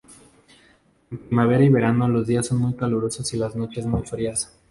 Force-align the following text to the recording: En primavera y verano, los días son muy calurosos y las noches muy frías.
En 1.11 1.19
primavera 1.19 1.63
y 1.63 1.69
verano, 1.69 2.09
los 2.09 2.25
días 2.25 2.47
son 2.47 2.57
muy 2.57 2.73
calurosos 2.73 3.31
y 3.35 3.37
las 3.37 3.55
noches 3.55 3.85
muy 3.85 4.01
frías. 4.01 4.51